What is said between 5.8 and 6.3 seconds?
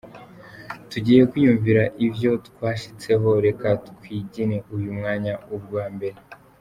mbere.